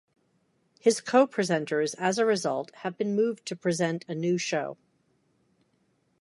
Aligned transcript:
His 0.79 0.99
co 0.99 1.27
presenters 1.27 1.93
as 1.99 2.17
a 2.17 2.25
result 2.25 2.71
have 2.77 2.97
been 2.97 3.13
moved 3.15 3.45
to 3.45 3.55
present 3.55 4.03
a 4.07 4.15
new 4.15 4.39
show. 4.39 4.77